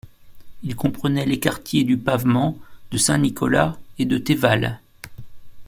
Il 0.63 0.75
comprenait 0.75 1.27
les 1.27 1.39
quartiers 1.39 1.83
du 1.83 1.95
Pavement, 1.95 2.57
de 2.89 2.97
Saint-Nicolas 2.97 3.77
et 3.99 4.05
de 4.05 4.17
Thévalles. 4.17 4.79